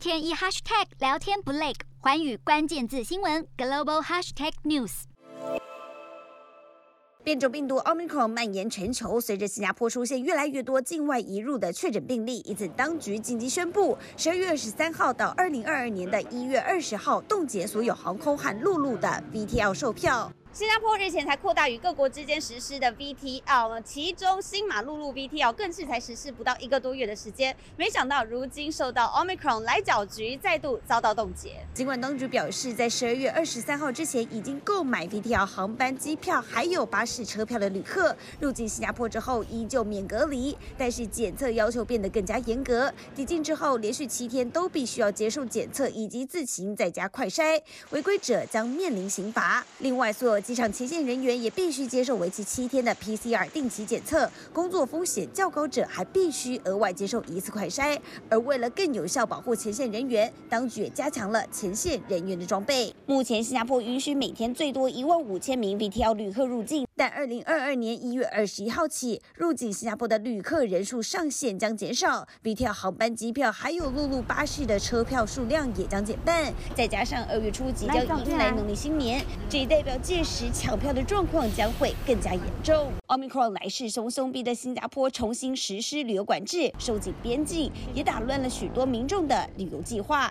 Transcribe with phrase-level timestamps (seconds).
[0.00, 5.02] 天一 hashtag 聊天不累，寰宇关键字新闻 global hashtag news。
[7.22, 20.32] 变种病毒 Omicron 蔓延全球，随着新加坡出现越来越多境外移入的确诊病例，因此当局紧急宣布，十二月二十三号到二零二二年的一月二十号冻结所有航空和陆路的 VTL 售票。
[20.52, 31.64] 新加坡日前才扩大与各国之间实施的 VTL 呢，其中新马陆路 VTL 更是才实施不到一个多月的时间，没想到如今受到 Omicron 来搅局，再度遭到冻结。
[31.72, 49.64] 尽管当局表示，在十二月二十三号之前已经购买 VTL 航班机票还有巴士车票的旅客入境新加坡之后依旧免隔离，但是检测要求变得更加严格，抵境之后连续七天都必须要接受检测以及自行在家快筛，违规者将面临刑罚。
[49.78, 57.98] 另外，所有机场前线人员也必须接受为期七天的 PCR 定期检测，工作风险较高者还必须额外接受一次快筛。
[58.28, 62.94] 而为了更有效保护前线人员，当局也加强了前线人员的装备。
[63.06, 76.52] 目前，新加坡允许每天最多一万五千名 VTL 旅客入境，但二零二二年一月二十一号起，入境新加坡的旅客人数上限将减少，b 跳航班机票还有陆路巴士的车票数量也将减半。
[76.76, 82.92] 再加上二月初即将迎来农历新年，这也代表届时抢票的状况将会更加严重。
[83.06, 90.30] Omicron 来势汹汹，逼得新加坡重新实施旅游管制，收紧边境，也打乱了许多民众的旅游计划。